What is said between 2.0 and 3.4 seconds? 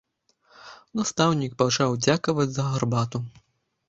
дзякаваць за гарбату.